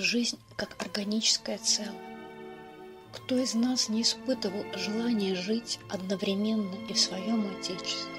[0.00, 1.94] жизнь как органическое целое.
[3.12, 8.12] Кто из нас не испытывал желания жить одновременно и в своем Отечестве,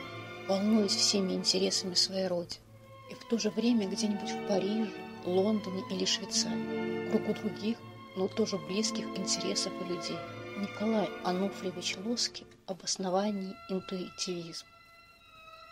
[0.47, 2.61] волнуясь всеми интересами своей Родины,
[3.09, 4.91] и в то же время где-нибудь в Париже,
[5.25, 7.77] Лондоне или Швейцарии, кругу других,
[8.15, 10.17] но тоже близких интересов и людей.
[10.57, 14.67] Николай Ануфриевич Лоский об основании интуитивизма.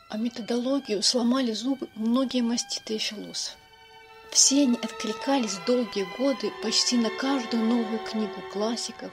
[0.10, 3.58] А методологию сломали зубы многие маститые философы.
[4.32, 9.12] Все они откликались долгие годы почти на каждую новую книгу классиков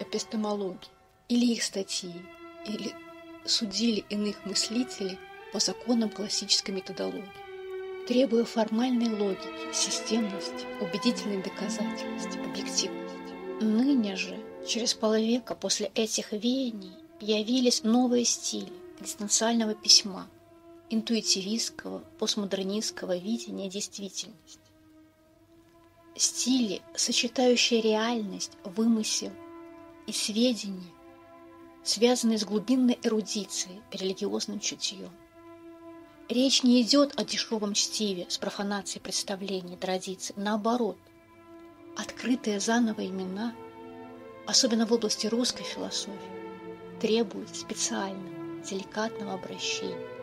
[0.00, 0.88] эпистемологии
[1.28, 2.14] или их статьи,
[2.66, 2.92] или
[3.44, 5.18] судили иных мыслителей
[5.52, 7.30] по законам классической методологии,
[8.08, 13.34] требуя формальной логики, системности, убедительной доказательности, объективности.
[13.60, 20.28] Ныне же, через полвека после этих веяний, появились новые стили дистанциального письма,
[20.94, 24.60] интуитивистского, постмодернистского видения действительности
[26.16, 29.32] стили, сочетающие реальность, вымысел
[30.06, 30.92] и сведения,
[31.82, 35.10] связанные с глубинной эрудицией, религиозным чутьем.
[36.28, 40.34] Речь не идет о дешевом чтиве с профанацией представлений, традиций.
[40.38, 40.96] Наоборот,
[41.96, 43.54] открытые заново имена,
[44.46, 46.14] особенно в области русской философии,
[47.00, 50.13] требуют специального, деликатного обращения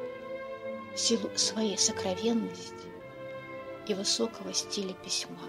[0.95, 2.73] силу своей сокровенности
[3.87, 5.39] и высокого стиля письма.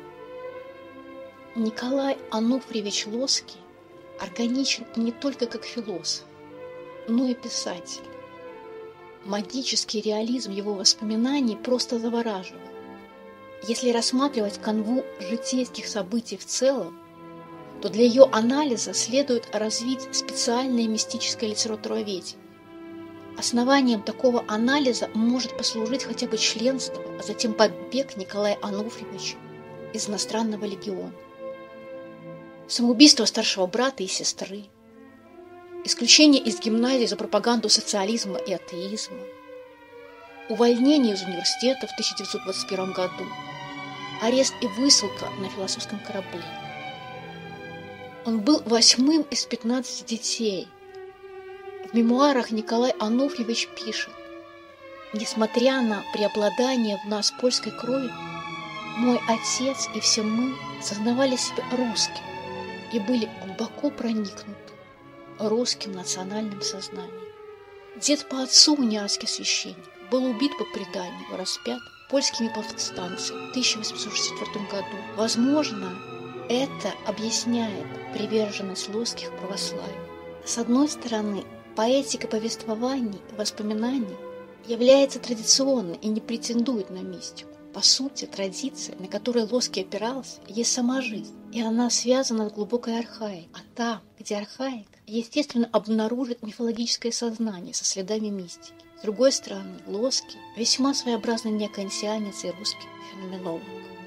[1.55, 3.61] Николай Ануфриевич Лоский
[4.21, 6.25] органичен не только как философ,
[7.09, 8.03] но и писатель.
[9.25, 12.61] Магический реализм его воспоминаний просто завораживал.
[13.69, 16.99] Если рассматривать канву житейских событий в целом,
[17.81, 22.39] то для ее анализа следует развить специальное мистическое литературоведение.
[23.39, 29.37] Основанием такого анализа может послужить хотя бы членство, а затем побег Николая Ануфриевича
[29.93, 31.13] из иностранного легиона
[32.73, 34.65] самоубийство старшего брата и сестры,
[35.85, 39.19] исключение из гимназии за пропаганду социализма и атеизма,
[40.49, 43.25] увольнение из университета в 1921 году,
[44.23, 46.43] арест и высылка на философском корабле.
[48.25, 50.69] Он был восьмым из 15 детей.
[51.93, 54.15] В мемуарах Николай Ануфьевич пишет,
[55.13, 58.11] «Несмотря на преобладание в нас польской крови,
[58.97, 62.33] мой отец и все мы сознавали себя русскими
[62.95, 64.73] и были глубоко проникнуты
[65.39, 67.29] русским национальным сознанием.
[68.01, 69.77] Дед по отцу, униатский священник,
[70.11, 74.97] был убит по преданию, распят польскими повстанцами в 1864 году.
[75.17, 75.93] Возможно,
[76.49, 80.09] это объясняет приверженность русских православию.
[80.47, 81.45] С одной стороны,
[81.75, 84.17] поэтика повествований и воспоминаний
[84.67, 87.51] является традиционной и не претендует на мистику.
[87.73, 92.99] По сути, традиция, на которой Лоски опирался, есть сама жизнь, и она связана с глубокой
[92.99, 93.49] архаикой.
[93.55, 98.75] А там, где архаик, естественно, обнаружит мифологическое сознание со следами мистики.
[98.99, 103.63] С другой стороны, Лоски– весьма своеобразный неконсианец и русский феноменолог.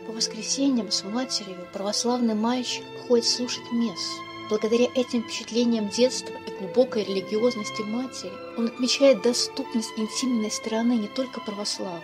[0.06, 4.22] По воскресеньям с матерью православный мальчик ходит слушать мессу.
[4.48, 11.42] Благодаря этим впечатлениям детства и глубокой религиозности матери он отмечает доступность интимной стороны не только
[11.42, 12.04] православия,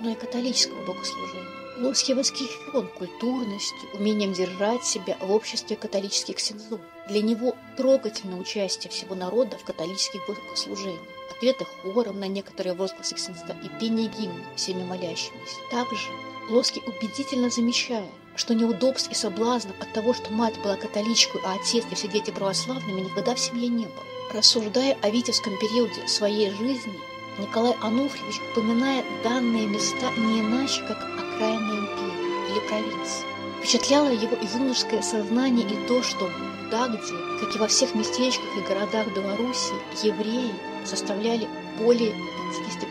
[0.00, 1.60] но и католического богослужения.
[1.78, 6.80] Лоский восхищен культурностью, умением держать себя в обществе католических сензов.
[7.08, 11.00] Для него трогательно участие всего народа в католических богослужениях,
[11.34, 15.56] ответы хором на некоторые возгласы ксенза и пение гимна всеми молящимися.
[15.70, 16.08] Также
[16.50, 21.84] Лоский убедительно замечает, что неудобств и соблазнов от того, что мать была католичкой, а отец
[21.90, 24.04] и все дети православными, никогда в семье не было.
[24.32, 26.94] Рассуждая о витебском периоде своей жизни,
[27.38, 33.26] Николай Ануфриевич упоминает данные места не иначе, как окраины империи или провинции.
[33.58, 36.30] Впечатляло его юношеское сознание и то, что
[36.70, 40.52] да, где, как и во всех местечках и городах Беларуси, евреи
[40.84, 41.48] составляли
[41.78, 42.14] более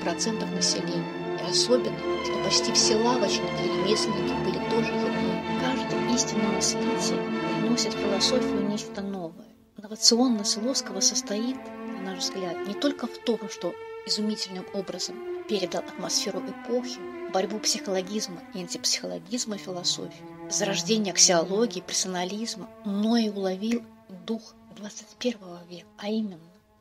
[0.04, 1.06] 50% населения.
[1.40, 5.29] И особенно, что почти все лавочники и ремесленники были тоже евреи.
[6.20, 7.22] Истинный мыслитель
[7.62, 9.48] приносит философию нечто новое.
[9.78, 13.74] Инновационность Лоскова состоит, на наш взгляд, не только в том, что
[14.06, 15.16] изумительным образом
[15.48, 17.00] передал атмосферу эпохи,
[17.32, 23.82] борьбу психологизма и антипсихологизма философии, зарождение аксиологии, персонализма, но и уловил
[24.28, 25.40] дух 21
[25.70, 26.38] века, а именно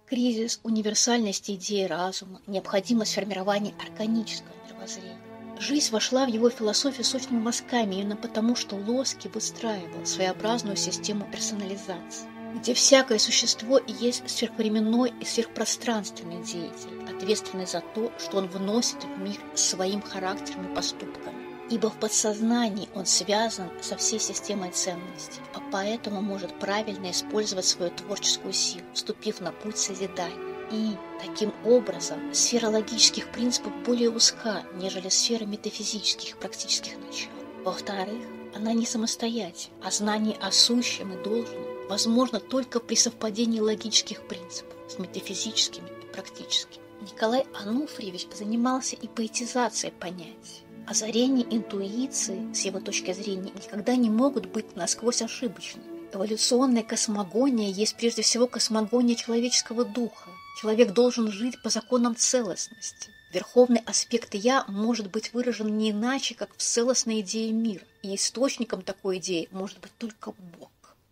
[0.09, 5.28] кризис универсальности идеи разума, необходимость формирования органического мировоззрения.
[5.59, 12.29] Жизнь вошла в его философию сочными мазками именно потому, что Лоски выстраивал своеобразную систему персонализации
[12.55, 19.19] где всякое существо есть сверхвременной и сверхпространственный деятель, ответственный за то, что он вносит в
[19.19, 21.37] мир своим характером и поступками.
[21.71, 27.91] ибо в подсознании он связан со всей системой ценностей, а поэтому может правильно использовать свою
[27.91, 30.58] творческую силу, вступив на путь созидания.
[30.70, 37.31] И, таким образом, сфера логических принципов более узка, нежели сфера метафизических практических начал.
[37.65, 38.23] Во-вторых,
[38.55, 44.76] она не самостоятельна, а знание о сущем и должном возможно только при совпадении логических принципов
[44.88, 46.85] с метафизическими и практическими.
[47.00, 50.64] Николай Ануфриевич занимался и поэтизацией понятий.
[50.87, 55.87] Озарение интуиции, с его точки зрения, никогда не могут быть насквозь ошибочными.
[56.12, 60.31] Эволюционная космогония есть прежде всего космогония человеческого духа.
[60.56, 63.11] Человек должен жить по законам целостности.
[63.33, 68.83] Верховный аспект «я» может быть выражен не иначе, как в целостной идее мира, и источником
[68.83, 70.71] такой идеи может быть только Бог.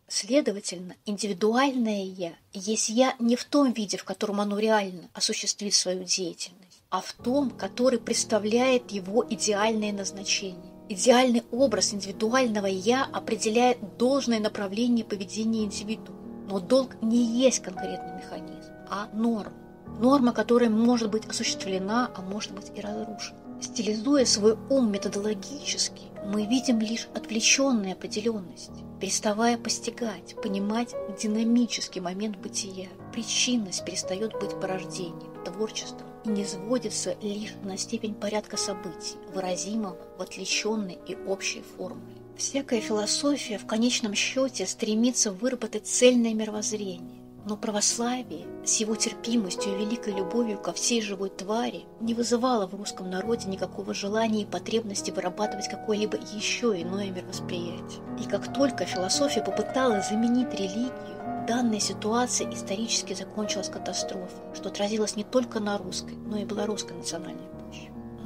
[0.08, 6.04] Следовательно, индивидуальное «я» есть «я» не в том виде, в котором оно реально осуществит свою
[6.04, 10.72] деятельность, а в том, который представляет его идеальное назначение.
[10.88, 16.46] Идеальный образ индивидуального «я» определяет должное направление поведения индивидуума.
[16.48, 18.55] Но долг не есть конкретный механизм,
[18.90, 19.52] а норма.
[20.00, 23.38] Норма, которая может быть осуществлена, а может быть и разрушена.
[23.60, 32.88] Стилизуя свой ум методологически, мы видим лишь отвлеченные определенности, переставая постигать, понимать динамический момент бытия.
[33.12, 40.22] Причинность перестает быть порождением, творчеством и не сводится лишь на степень порядка событий, выразимого в
[40.22, 42.16] отвлеченной и общей формуле.
[42.36, 49.84] Всякая философия в конечном счете стремится выработать цельное мировоззрение, но православие с его терпимостью и
[49.84, 55.10] великой любовью ко всей живой твари не вызывало в русском народе никакого желания и потребности
[55.10, 58.02] вырабатывать какое-либо еще иное мировосприятие.
[58.22, 65.24] И как только философия попыталась заменить религию, данная ситуация исторически закончилась катастрофой, что отразилось не
[65.24, 67.46] только на русской, но и белорусской национальной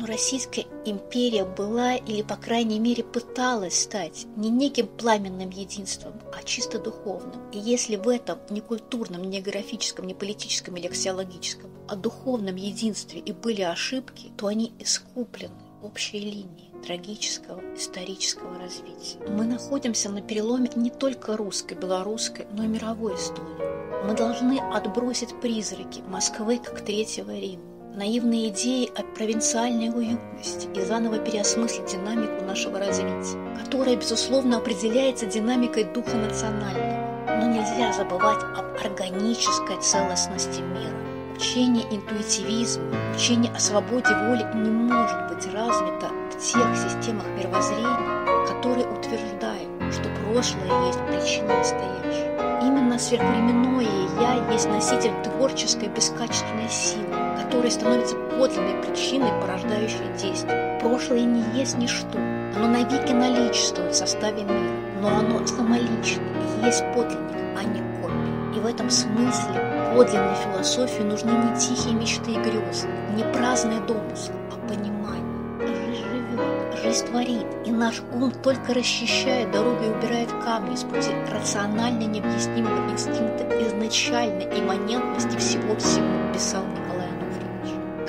[0.00, 6.42] но Российская империя была или, по крайней мере, пыталась стать не неким пламенным единством, а
[6.42, 7.50] чисто духовным.
[7.52, 13.20] И если в этом не культурном, не географическом, не политическом или аксиологическом, а духовном единстве
[13.20, 19.18] и были ошибки, то они искуплены общей линией трагического исторического развития.
[19.28, 24.06] Мы находимся на переломе не только русской, белорусской, но и мировой истории.
[24.06, 31.18] Мы должны отбросить призраки Москвы как Третьего Рима наивные идеи о провинциальной уютности и заново
[31.18, 37.26] переосмыслить динамику нашего развития, которая, безусловно, определяется динамикой духа национального.
[37.26, 40.94] Но нельзя забывать об органической целостности мира.
[41.36, 42.84] Учение интуитивизма,
[43.14, 50.08] учение о свободе воли не может быть развито в тех системах мировоззрения, которые утверждают, что
[50.22, 52.60] прошлое есть причина настоящего.
[52.62, 53.86] Именно сверхвременное
[54.20, 60.78] «я» есть носитель творческой бескачественной силы, которая становится подлинной причиной, порождающей действие.
[60.80, 62.18] Прошлое не есть ничто.
[62.56, 68.56] Оно навеки наличествует в составе мира, но оно самолично и есть подлинник, а не копия.
[68.56, 74.34] И в этом смысле подлинной философии нужны не тихие мечты и грезы, не праздные домыслы,
[74.50, 75.66] а понимание.
[75.66, 81.10] Жизнь живет, жизнь творит, и наш ум только расчищает дорогу и убирает камни с пути
[81.32, 86.79] рационально необъяснимого инстинкта изначальной имманентности всего-всего, писал Николай.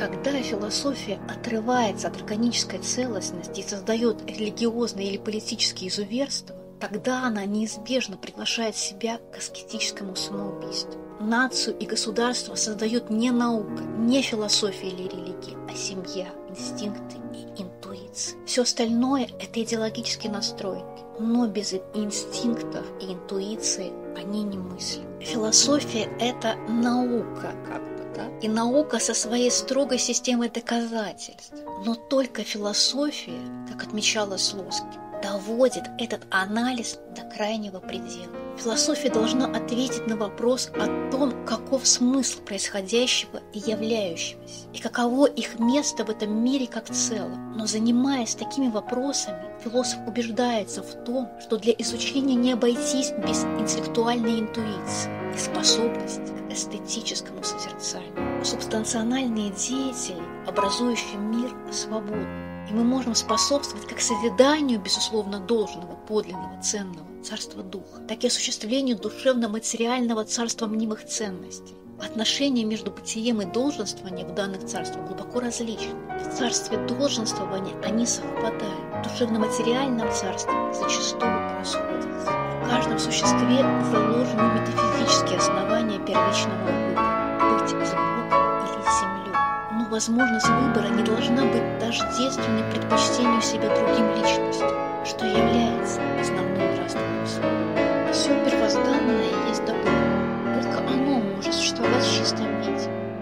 [0.02, 8.18] Когда философия отрывается от органической целостности и создает религиозные или политические изуверства, тогда она неизбежно
[8.18, 11.00] приглашает себя к аскетическому самоубийству.
[11.20, 18.44] Нацию и государство создает не наука, не философия или религия, а семья, инстинкты и интуиция.
[18.48, 25.06] Все остальное– это идеологические настройки, но без инстинктов и интуиции они не мыслят.
[25.20, 28.28] Философия– это наука, как да?
[28.42, 31.54] и наука со своей строгой системой доказательств.
[31.86, 38.36] Но только философия, как отмечала Слуцкий, доводит этот анализ до крайнего предела.
[38.58, 45.58] Философия должна ответить на вопрос о том, каков смысл происходящего и являющегося, и каково их
[45.58, 47.58] место в этом мире как целом.
[47.58, 54.42] Но занимаясь такими вопросами, философ убеждается в том, что для изучения не обойтись без интеллектуальной
[54.42, 58.46] интуиции и способности к эстетическому созерцанию.
[58.46, 67.11] Субстанциональные деятели, образующие мир, свободны и мы можем способствовать как созиданию, безусловно, должного, подлинного, ценного
[67.24, 71.76] царства духа, так и осуществлению душевно-материального царства мнимых ценностей.
[72.00, 75.94] Отношения между бытием и долженствованием в данных царствах глубоко различны.
[76.20, 82.32] В царстве долженствования они совпадают, в душевно-материальном царстве зачастую расходятся.
[82.64, 83.58] В каждом существе
[83.92, 87.22] заложены метафизические основания первичного выбора–
[87.62, 89.36] быть Богом или землей.
[89.74, 96.51] Но возможность выбора не должна быть тождественной предпочтению себя другим личностям, что является основным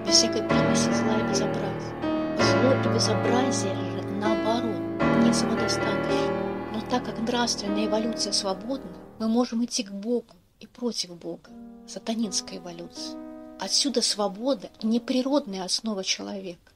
[0.10, 1.94] без всякой примеси зла и безобразия.
[2.40, 3.76] Зло и безобразие
[4.20, 4.82] наоборот,
[5.24, 6.72] не самодостаточно.
[6.74, 11.52] Но так как нравственная эволюция свободна, мы можем идти к Богу и против Бога,
[11.88, 13.18] сатанинской эволюции.
[13.60, 16.72] Отсюда свобода не природная основа человека,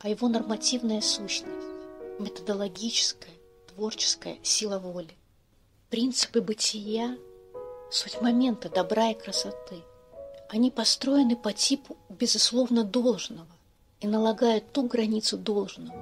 [0.00, 1.48] а его нормативная сущность,
[2.18, 3.32] методологическая,
[3.74, 5.16] творческая сила воли.
[5.88, 7.16] Принципы бытия–
[7.90, 9.82] суть момента добра и красоты.
[10.48, 13.48] Они построены по типу безусловно должного
[14.00, 15.96] и налагают ту границу должного,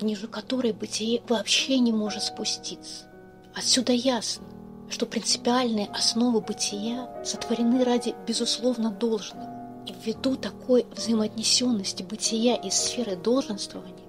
[0.00, 3.06] ниже которой бытие вообще не может спуститься.
[3.54, 4.44] Отсюда ясно,
[4.90, 9.54] что принципиальные основы бытия сотворены ради безусловно должного.
[9.86, 14.04] И ввиду такой взаимоотнесенности бытия и сферы долженствования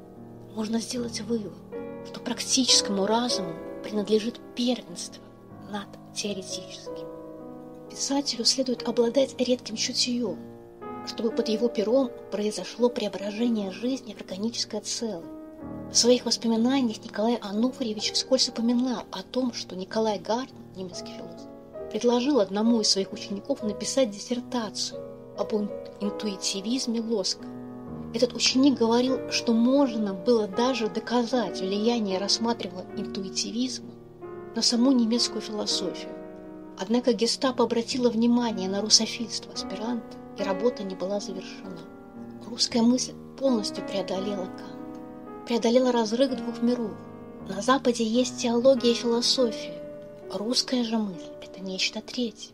[0.55, 1.53] можно сделать вывод,
[2.07, 5.23] что практическому разуму принадлежит первенство
[5.69, 7.14] над теоретическим.
[7.89, 10.37] Писателю следует обладать редким чутьем,
[11.07, 15.23] чтобы под его пером произошло преображение жизни в органическое целое.
[15.91, 21.47] В своих воспоминаниях Николай Ануфриевич вскользь упоминал о том, что Николай Гартн, немецкий философ,
[21.91, 25.01] предложил одному из своих учеников написать диссертацию
[25.37, 25.53] об
[26.01, 27.47] интуитивизме Лоска.
[28.13, 33.91] Этот ученик говорил, что можно было даже доказать влияние рассматриваемого интуитивизма
[34.55, 36.09] на саму немецкую философию.
[36.77, 41.79] Однако гестапо обратило внимание на русофильство аспиранта, и работа не была завершена.
[42.47, 46.91] Русская мысль полностью преодолела Кант, преодолела разрыв двух миров.
[47.47, 49.81] На Западе есть теология и философия.
[50.31, 52.51] Русская же мысль– это нечто третье.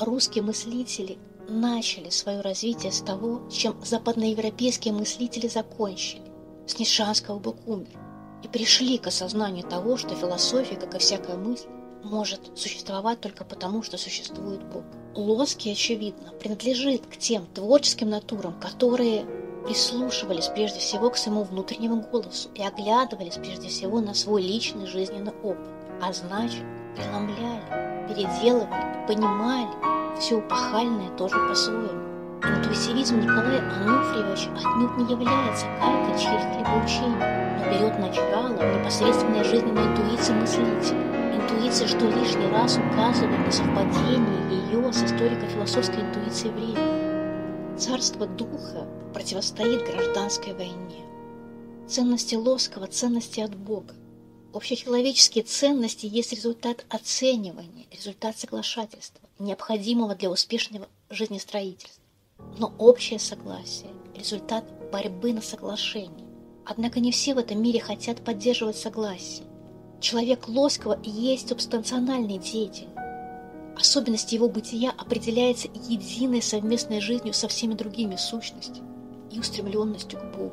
[0.00, 1.18] Русские мыслители
[1.48, 6.22] начали свое развитие с того, чем западноевропейские мыслители закончили,
[6.66, 8.00] с Нишанского Бекумера,
[8.42, 11.68] и пришли к осознанию того, что философия, как и всякая мысль,
[12.04, 14.84] может существовать только потому, что существует Бог.
[15.14, 19.24] Лоски, очевидно, принадлежит к тем творческим натурам, которые
[19.64, 25.32] прислушивались прежде всего к своему внутреннему голосу и оглядывались прежде всего на свой личный жизненный
[25.42, 25.66] опыт,
[26.02, 26.62] а значит,
[26.96, 32.04] преломляли, переделывали, понимали, все упахальное тоже по-своему.
[32.42, 37.16] Интуитивизм Николая Ануфриевича отнюдь не является калькой чьих-либо учений,
[37.58, 41.13] но берет начало в непосредственной жизненной интуиции мыслителя.
[41.34, 47.76] Интуиция, что лишний раз указывает на совпадение ее с историко-философской интуицией времени.
[47.76, 51.04] Царство духа противостоит гражданской войне.
[51.88, 53.94] Ценности Лоскова– ценности от Бога.
[54.52, 62.02] Общечеловеческие ценности есть результат оценивания, результат соглашательства, необходимого для успешного жизнестроительства.
[62.58, 66.28] Но общее согласие– результат борьбы на соглашении.
[66.64, 69.46] Однако не все в этом мире хотят поддерживать согласие.
[70.04, 72.88] Человек Лоскова есть субстанциональный деятель.
[73.74, 78.86] Особенность его бытия определяется единой совместной жизнью со всеми другими сущностями
[79.30, 80.52] и устремленностью к Богу.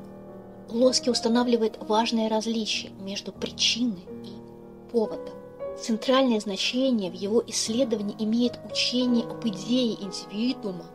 [0.69, 5.35] Лоски устанавливает важное различие между причиной и поводом.
[5.77, 10.85] Центральное значение в его исследовании имеет учение об идее индивидуума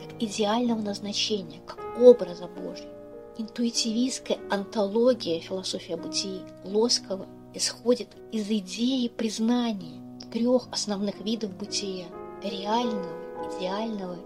[0.00, 2.88] как идеального назначения, как образа Божьего.
[3.36, 10.02] Интуитивистская антология философии бытии Лоскова исходит из идеи признания
[10.32, 12.06] трех основных видов бытия–
[12.42, 13.10] реального,
[13.50, 14.16] идеального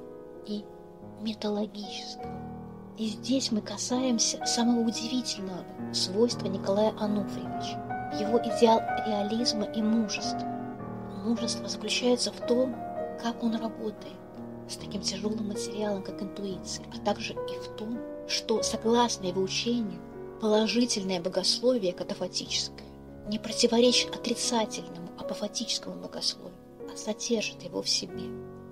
[0.46, 0.64] и
[1.20, 2.30] металлогического.
[2.98, 7.80] И здесь мы касаемся самого удивительного свойства Николая Ануфриевича,
[8.20, 10.46] его идеал реализма и мужества.
[11.24, 12.74] Мужество заключается в том,
[13.22, 14.16] как он работает
[14.68, 17.98] с таким тяжелым материалом, как интуиция, а также и в том,
[18.28, 20.00] что, согласно его учению,
[20.40, 22.91] положительное богословие катафатическое
[23.28, 26.56] не противоречит отрицательному апофатическому богословию,
[26.92, 28.24] а содержит его в себе.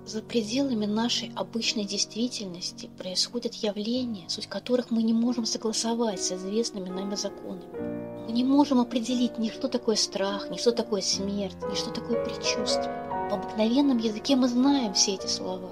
[0.05, 6.89] За пределами нашей обычной действительности происходят явления, суть которых мы не можем согласовать с известными
[6.89, 8.25] нами законами.
[8.25, 12.23] Мы не можем определить ни что такое страх, ни что такое смерть, ни что такое
[12.25, 12.91] предчувствие.
[13.29, 15.69] В обыкновенном языке мы знаем все эти слова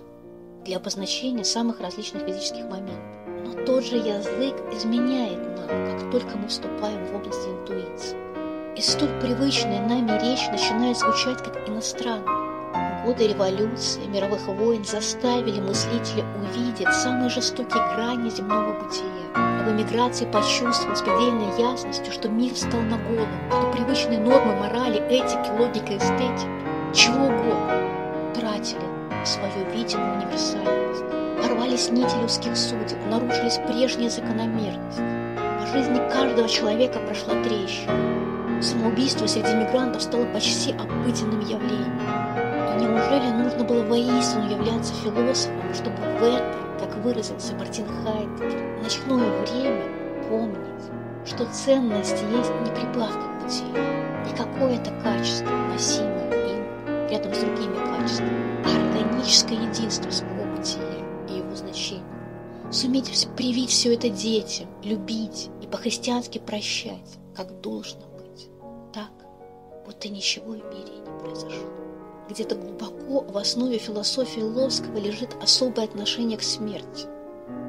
[0.64, 3.04] для обозначения самых различных физических моментов.
[3.46, 8.29] Но тот же язык изменяет нам, как только мы вступаем в область интуиции.
[8.80, 13.04] И столь привычная нами речь начинает звучать как иностранная.
[13.04, 19.66] Годы революции, мировых войн заставили мыслителя увидеть самые жестокие грани земного бытия.
[19.66, 25.06] В эмиграции почувствовал с предельной ясностью, что мир встал на голову, что привычные нормы морали,
[25.10, 26.48] этики, логика, эстетики,
[26.96, 28.80] чего угодно, тратили
[29.26, 31.04] свою видимую универсальность.
[31.44, 35.02] Порвались нити людских судеб, нарушились прежние закономерности.
[35.36, 38.39] По жизни каждого человека прошла трещина.
[38.62, 41.98] Самоубийство среди мигрантов стало почти обыденным явлением.
[42.76, 49.42] И неужели нужно было воистину являться философом, чтобы в это, как выразился Мартин Хайдегер, ночное
[49.44, 49.84] время
[50.28, 50.92] помнить,
[51.26, 53.86] что ценность есть не прибавка к бытию,
[54.26, 60.84] не какое-то качество, носимое им рядом с другими качествами, а органическое единство с бытия
[61.30, 62.04] и его значением.
[62.72, 68.19] Суметь привить все это детям, любить и по-христиански прощать, как должно
[69.90, 71.68] будто ничего в мире не произошло.
[72.30, 77.08] Где-то глубоко в основе философии Лоскова лежит особое отношение к смерти,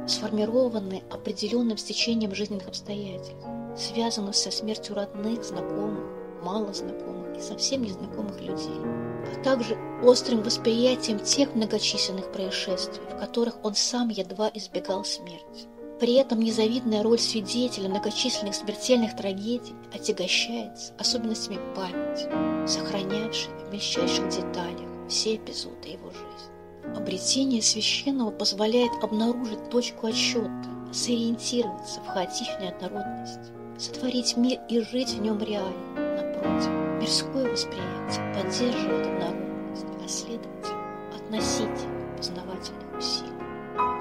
[0.06, 6.04] сформированное определенным стечением жизненных обстоятельств, связанных со смертью родных, знакомых,
[6.44, 13.54] мало знакомых и совсем незнакомых людей, а также острым восприятием тех многочисленных происшествий, в которых
[13.64, 15.68] он сам едва избегал смерти.
[16.00, 22.26] При этом незавидная роль свидетеля многочисленных смертельных трагедий отягощается особенностями памяти,
[22.66, 26.96] сохранявшей в мельчайших деталях все эпизоды его жизни.
[26.96, 30.50] Обретение священного позволяет обнаружить точку отсчета,
[30.90, 35.74] сориентироваться в хаотичной однородности, сотворить мир и жить в нем реально.
[36.16, 41.99] Напротив, мирское восприятие поддерживает однородность, а следовательно, относительно.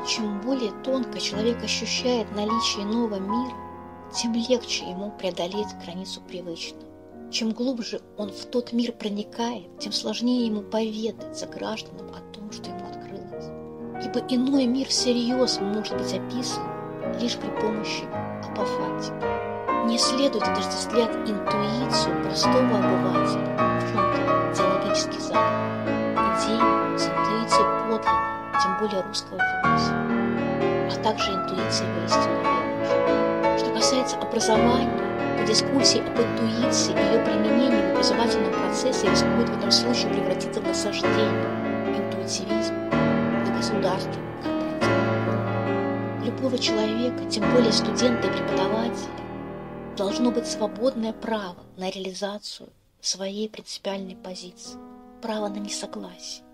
[0.09, 3.55] Чем более тонко человек ощущает наличие нового мира,
[4.11, 6.83] тем легче ему преодолеть границу привычного.
[7.31, 12.51] Чем глубже он в тот мир проникает, тем сложнее ему поведать за гражданам о том,
[12.51, 13.51] что ему открылось.
[14.03, 16.63] Ибо иной мир всерьез может быть описан
[17.21, 18.05] лишь при помощи
[18.43, 19.13] апофатики.
[19.85, 28.77] Не следует отождествлять интуицию простого обывателя в чем-то теологически заданном, идею с интуицией подлинной, тем
[28.79, 29.93] более русского философа,
[30.91, 33.57] а также интуицией воистину верующего.
[33.57, 39.57] Что касается образования, то дискуссии об интуиции и ее применении в образовательном процессе рискует в
[39.57, 41.45] этом случае превратиться в насаждение
[41.97, 44.29] интуитивизма на корпоративный
[46.25, 49.09] Любого человека, тем более студента и преподавателя,
[49.97, 52.69] должно быть свободное право на реализацию
[53.01, 54.77] своей принципиальной позиции,
[55.21, 56.48] право на несогласие.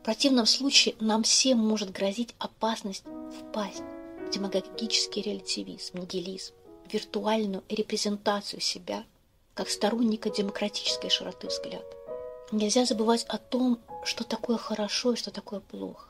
[0.00, 3.04] В противном случае нам всем может грозить опасность
[3.38, 3.82] впасть
[4.26, 6.54] в демагогический релятивизм, нигилизм,
[6.90, 9.04] виртуальную репрезентацию себя
[9.54, 11.84] как сторонника демократической широты взгляда.
[12.52, 16.08] Нельзя забывать о том, что такое хорошо и что такое плохо.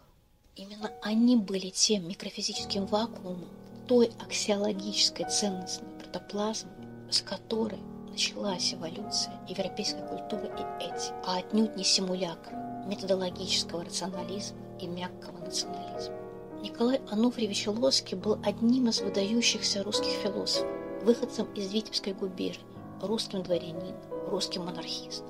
[0.55, 3.49] Именно они были тем микрофизическим вакуумом,
[3.89, 6.73] той аксиологической ценностной протоплазмой,
[7.11, 7.79] с которой
[8.11, 16.15] началась эволюция европейской культуры и этики, а отнюдь не симулякр методологического рационализма и мягкого национализма.
[16.63, 20.69] Николай Ануфриевич Лоский был одним из выдающихся русских философов,
[21.05, 22.59] выходцем из Витебской губернии,
[23.01, 23.95] русским дворянином,
[24.29, 25.29] русским монархистом.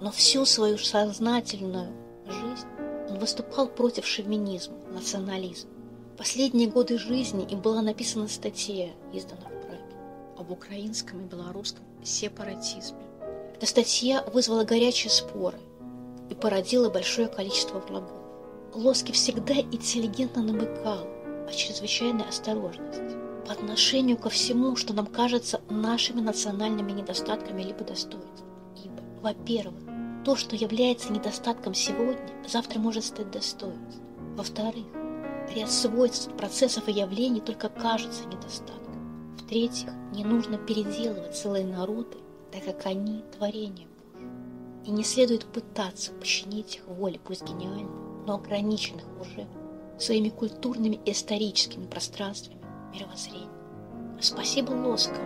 [0.00, 1.92] Но всю свою сознательную
[2.26, 2.66] жизнь
[3.10, 5.70] он выступал против шовинизма, национализма.
[6.16, 9.96] Последние годы жизни им была написана статья, изданная в Праге,
[10.38, 12.98] об украинском и белорусском сепаратизме.
[13.54, 15.58] Эта статья вызвала горячие споры
[16.30, 18.18] и породила большое количество врагов.
[18.72, 21.06] Лоски всегда интеллигентно намыкал
[21.46, 23.16] о чрезвычайной осторожности
[23.46, 28.50] по отношению ко всему, что нам кажется нашими национальными недостатками либо достоинствами.
[28.84, 29.82] Ибо, во-первых,
[30.24, 34.36] то, что является недостатком сегодня, завтра может стать достоинством.
[34.36, 34.86] Во-вторых,
[35.54, 39.36] ряд свойств, процессов и явлений только кажется недостатком.
[39.36, 42.18] В-третьих, не нужно переделывать целые народы,
[42.52, 43.89] так как они– творение Божие.
[44.84, 47.90] И не следует пытаться починить их воле, пусть гениально,
[48.26, 49.46] но ограниченных уже
[49.98, 52.60] своими культурными и историческими пространствами
[52.94, 53.48] мировоззрения.
[54.20, 55.18] Спасибо Лоскому,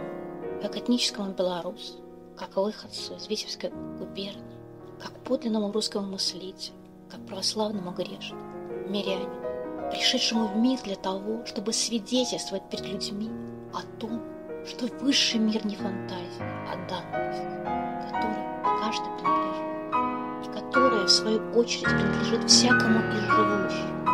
[0.63, 1.95] как этническому белорусу,
[2.37, 4.43] как выходцу из Витебской губернии,
[5.01, 6.75] как подлинному русскому мыслителю,
[7.11, 8.37] как православному грешнику,
[8.89, 13.31] мирянину, пришедшему в мир для того, чтобы свидетельствовать перед людьми
[13.73, 14.21] о том,
[14.67, 18.54] что высший мир не фантазия, а данность, которой
[18.85, 19.65] каждый принадлежит,
[20.45, 24.14] и которая, в свою очередь, принадлежит всякому из живущих,